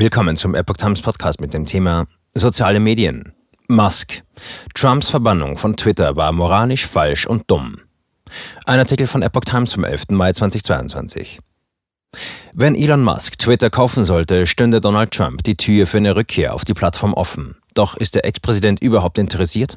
Willkommen 0.00 0.34
zum 0.34 0.54
Epoch 0.54 0.78
Times 0.78 1.02
Podcast 1.02 1.42
mit 1.42 1.52
dem 1.52 1.66
Thema 1.66 2.06
Soziale 2.32 2.80
Medien. 2.80 3.34
Musk. 3.68 4.22
Trumps 4.74 5.10
Verbannung 5.10 5.58
von 5.58 5.76
Twitter 5.76 6.16
war 6.16 6.32
moralisch 6.32 6.86
falsch 6.86 7.26
und 7.26 7.50
dumm. 7.50 7.82
Ein 8.64 8.78
Artikel 8.78 9.06
von 9.06 9.20
Epoch 9.20 9.44
Times 9.44 9.74
vom 9.74 9.84
11. 9.84 10.04
Mai 10.12 10.32
2022. 10.32 11.38
Wenn 12.54 12.76
Elon 12.76 13.04
Musk 13.04 13.38
Twitter 13.38 13.68
kaufen 13.68 14.04
sollte, 14.04 14.46
stünde 14.46 14.80
Donald 14.80 15.10
Trump 15.10 15.44
die 15.44 15.56
Tür 15.56 15.86
für 15.86 15.98
eine 15.98 16.16
Rückkehr 16.16 16.54
auf 16.54 16.64
die 16.64 16.72
Plattform 16.72 17.12
offen. 17.12 17.56
Doch 17.74 17.94
ist 17.94 18.14
der 18.14 18.24
Ex-Präsident 18.24 18.80
überhaupt 18.80 19.18
interessiert? 19.18 19.76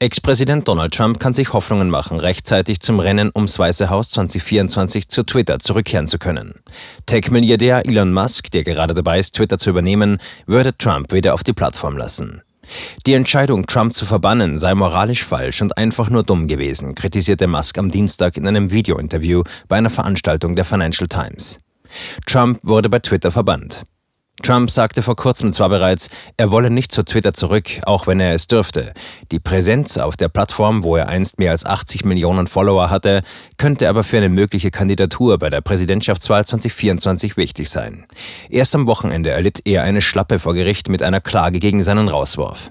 Ex-Präsident 0.00 0.68
Donald 0.68 0.94
Trump 0.94 1.18
kann 1.18 1.34
sich 1.34 1.52
Hoffnungen 1.52 1.90
machen, 1.90 2.20
rechtzeitig 2.20 2.78
zum 2.78 3.00
Rennen 3.00 3.32
ums 3.34 3.58
Weiße 3.58 3.90
Haus 3.90 4.10
2024 4.10 5.08
zu 5.08 5.24
Twitter 5.24 5.58
zurückkehren 5.58 6.06
zu 6.06 6.18
können. 6.18 6.54
Tech-Milliardär 7.06 7.84
Elon 7.84 8.12
Musk, 8.12 8.50
der 8.52 8.62
gerade 8.62 8.94
dabei 8.94 9.18
ist, 9.18 9.34
Twitter 9.34 9.58
zu 9.58 9.70
übernehmen, 9.70 10.18
würde 10.46 10.76
Trump 10.76 11.12
wieder 11.12 11.34
auf 11.34 11.42
die 11.42 11.52
Plattform 11.52 11.96
lassen. 11.96 12.42
Die 13.06 13.14
Entscheidung, 13.14 13.66
Trump 13.66 13.94
zu 13.94 14.04
verbannen, 14.04 14.58
sei 14.60 14.74
moralisch 14.74 15.24
falsch 15.24 15.62
und 15.62 15.76
einfach 15.76 16.10
nur 16.10 16.22
dumm 16.22 16.46
gewesen, 16.46 16.94
kritisierte 16.94 17.48
Musk 17.48 17.76
am 17.76 17.90
Dienstag 17.90 18.36
in 18.36 18.46
einem 18.46 18.70
Videointerview 18.70 19.42
bei 19.66 19.78
einer 19.78 19.90
Veranstaltung 19.90 20.54
der 20.54 20.64
Financial 20.64 21.08
Times. 21.08 21.58
Trump 22.24 22.60
wurde 22.62 22.88
bei 22.88 23.00
Twitter 23.00 23.32
verbannt. 23.32 23.82
Trump 24.42 24.70
sagte 24.70 25.02
vor 25.02 25.16
kurzem 25.16 25.52
zwar 25.52 25.68
bereits, 25.68 26.08
er 26.36 26.52
wolle 26.52 26.70
nicht 26.70 26.92
zu 26.92 27.04
Twitter 27.04 27.34
zurück, 27.34 27.68
auch 27.82 28.06
wenn 28.06 28.20
er 28.20 28.34
es 28.34 28.46
dürfte. 28.46 28.92
Die 29.32 29.40
Präsenz 29.40 29.98
auf 29.98 30.16
der 30.16 30.28
Plattform, 30.28 30.84
wo 30.84 30.96
er 30.96 31.08
einst 31.08 31.38
mehr 31.38 31.50
als 31.50 31.66
80 31.66 32.04
Millionen 32.04 32.46
Follower 32.46 32.90
hatte, 32.90 33.22
könnte 33.56 33.88
aber 33.88 34.04
für 34.04 34.18
eine 34.18 34.28
mögliche 34.28 34.70
Kandidatur 34.70 35.38
bei 35.38 35.50
der 35.50 35.60
Präsidentschaftswahl 35.60 36.46
2024 36.46 37.36
wichtig 37.36 37.68
sein. 37.68 38.06
Erst 38.48 38.74
am 38.74 38.86
Wochenende 38.86 39.30
erlitt 39.30 39.60
er 39.64 39.82
eine 39.82 40.00
Schlappe 40.00 40.38
vor 40.38 40.54
Gericht 40.54 40.88
mit 40.88 41.02
einer 41.02 41.20
Klage 41.20 41.58
gegen 41.58 41.82
seinen 41.82 42.08
Rauswurf. 42.08 42.70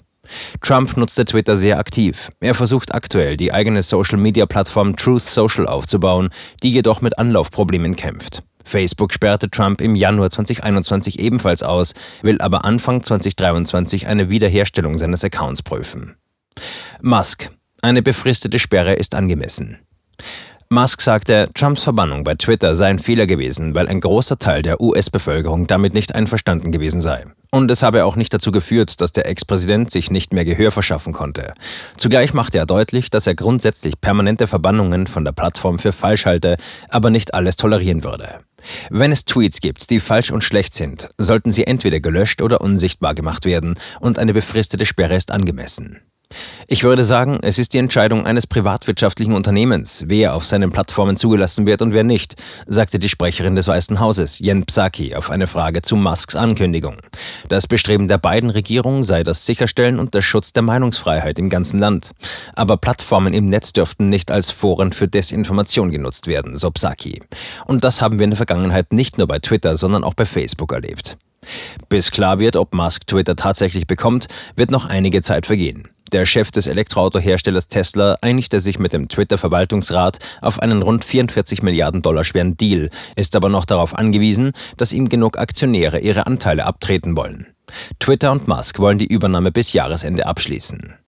Trump 0.61 0.97
nutzte 0.97 1.25
Twitter 1.25 1.55
sehr 1.55 1.79
aktiv. 1.79 2.29
Er 2.39 2.53
versucht 2.53 2.93
aktuell, 2.93 3.37
die 3.37 3.53
eigene 3.53 3.81
Social-Media-Plattform 3.81 4.95
Truth 4.95 5.23
Social 5.23 5.67
aufzubauen, 5.67 6.29
die 6.63 6.71
jedoch 6.71 7.01
mit 7.01 7.17
Anlaufproblemen 7.17 7.95
kämpft. 7.95 8.41
Facebook 8.67 9.13
sperrte 9.13 9.49
Trump 9.49 9.81
im 9.81 9.95
Januar 9.95 10.29
2021 10.29 11.19
ebenfalls 11.19 11.63
aus, 11.63 11.93
will 12.21 12.39
aber 12.41 12.65
Anfang 12.65 13.01
2023 13.01 14.07
eine 14.07 14.29
Wiederherstellung 14.29 14.97
seines 14.97 15.23
Accounts 15.23 15.63
prüfen. 15.63 16.15
Musk. 17.01 17.49
Eine 17.81 18.01
befristete 18.01 18.59
Sperre 18.59 18.93
ist 18.93 19.13
angemessen. 19.13 19.77
Musk 20.69 20.99
sagte, 21.01 21.47
Trumps 21.53 21.83
Verbannung 21.83 22.25
bei 22.25 22.35
Twitter 22.35 22.75
sei 22.75 22.87
ein 22.87 22.99
Fehler 22.99 23.25
gewesen, 23.25 23.73
weil 23.73 23.87
ein 23.87 24.01
großer 24.01 24.37
Teil 24.37 24.63
der 24.63 24.81
US-Bevölkerung 24.81 25.65
damit 25.65 25.93
nicht 25.93 26.13
einverstanden 26.13 26.73
gewesen 26.73 26.99
sei. 26.99 27.23
Und 27.51 27.71
es 27.71 27.83
habe 27.83 28.03
auch 28.03 28.17
nicht 28.17 28.33
dazu 28.33 28.51
geführt, 28.51 28.99
dass 28.99 29.13
der 29.13 29.27
Ex-Präsident 29.27 29.91
sich 29.91 30.11
nicht 30.11 30.33
mehr 30.33 30.43
Gehör 30.43 30.71
verschaffen 30.71 31.13
konnte. 31.13 31.53
Zugleich 31.95 32.33
machte 32.33 32.57
er 32.57 32.65
deutlich, 32.65 33.09
dass 33.09 33.27
er 33.27 33.35
grundsätzlich 33.35 34.01
permanente 34.01 34.45
Verbannungen 34.45 35.07
von 35.07 35.23
der 35.23 35.31
Plattform 35.31 35.79
für 35.79 35.93
falsch 35.93 36.25
halte, 36.25 36.57
aber 36.89 37.11
nicht 37.11 37.33
alles 37.33 37.55
tolerieren 37.55 38.03
würde. 38.03 38.39
Wenn 38.89 39.11
es 39.11 39.25
Tweets 39.25 39.61
gibt, 39.61 39.89
die 39.89 39.99
falsch 39.99 40.31
und 40.31 40.43
schlecht 40.43 40.73
sind, 40.73 41.09
sollten 41.17 41.51
sie 41.51 41.67
entweder 41.67 41.99
gelöscht 41.99 42.41
oder 42.41 42.61
unsichtbar 42.61 43.15
gemacht 43.15 43.45
werden 43.45 43.79
und 43.99 44.19
eine 44.19 44.33
befristete 44.33 44.85
Sperre 44.85 45.15
ist 45.15 45.31
angemessen. 45.31 46.01
Ich 46.67 46.83
würde 46.83 47.03
sagen, 47.05 47.39
es 47.41 47.59
ist 47.59 47.73
die 47.73 47.77
Entscheidung 47.77 48.25
eines 48.25 48.45
privatwirtschaftlichen 48.45 49.33
Unternehmens, 49.33 50.03
wer 50.07 50.35
auf 50.35 50.45
seinen 50.45 50.71
Plattformen 50.71 51.15
zugelassen 51.15 51.65
wird 51.65 51.81
und 51.81 51.93
wer 51.93 52.03
nicht, 52.03 52.35
sagte 52.65 52.99
die 52.99 53.07
Sprecherin 53.07 53.55
des 53.55 53.69
Weißen 53.69 53.99
Hauses, 54.01 54.39
Jen 54.39 54.65
Psaki, 54.65 55.15
auf 55.15 55.29
eine 55.29 55.47
Frage 55.47 55.81
zu 55.81 55.95
Musks 55.95 56.35
Ankündigung. 56.35 56.97
Das 57.47 57.67
Bestreben 57.67 58.09
der 58.09 58.17
beiden 58.17 58.49
Regierungen 58.49 59.03
sei 59.03 59.23
das 59.23 59.45
Sicherstellen 59.45 59.99
und 59.99 60.13
der 60.13 60.21
Schutz 60.21 60.51
der 60.51 60.63
Meinungsfreiheit 60.63 61.39
im 61.39 61.49
ganzen 61.49 61.79
Land. 61.79 62.11
Aber 62.53 62.75
Plattformen 62.75 63.33
im 63.33 63.47
Netz 63.49 63.71
dürften 63.71 64.09
nicht 64.09 64.29
als 64.29 64.51
Foren 64.51 64.91
für 64.91 65.07
Desinformation 65.07 65.89
genutzt 65.89 66.27
werden, 66.27 66.57
so 66.57 66.69
Psaki. 66.69 67.21
Und 67.65 67.85
das 67.85 68.01
haben 68.01 68.19
wir 68.19 68.25
in 68.25 68.31
der 68.31 68.37
Vergangenheit 68.37 68.91
nicht 68.91 69.17
nur 69.17 69.27
bei 69.27 69.39
Twitter, 69.39 69.77
sondern 69.77 70.03
auch 70.03 70.13
bei 70.15 70.25
Facebook 70.25 70.73
erlebt. 70.73 71.17
Bis 71.87 72.11
klar 72.11 72.39
wird, 72.39 72.57
ob 72.57 72.73
Musk 72.73 73.07
Twitter 73.07 73.37
tatsächlich 73.37 73.87
bekommt, 73.87 74.27
wird 74.55 74.71
noch 74.71 74.85
einige 74.85 75.21
Zeit 75.21 75.45
vergehen. 75.45 75.87
Der 76.13 76.25
Chef 76.25 76.51
des 76.51 76.67
Elektroautoherstellers 76.67 77.67
Tesla 77.67 78.17
einigte 78.21 78.59
sich 78.59 78.79
mit 78.79 78.93
dem 78.93 79.09
Twitter-Verwaltungsrat 79.09 80.19
auf 80.41 80.59
einen 80.59 80.81
rund 80.81 81.03
44 81.03 81.63
Milliarden 81.63 82.01
Dollar 82.01 82.23
schweren 82.23 82.55
Deal, 82.55 82.89
ist 83.15 83.35
aber 83.35 83.49
noch 83.49 83.65
darauf 83.65 83.93
angewiesen, 83.93 84.53
dass 84.77 84.93
ihm 84.93 85.09
genug 85.09 85.37
Aktionäre 85.37 85.99
ihre 85.99 86.25
Anteile 86.25 86.65
abtreten 86.65 87.17
wollen. 87.17 87.47
Twitter 87.99 88.31
und 88.31 88.47
Musk 88.47 88.79
wollen 88.79 88.97
die 88.97 89.07
Übernahme 89.07 89.51
bis 89.51 89.73
Jahresende 89.73 90.25
abschließen. 90.25 90.97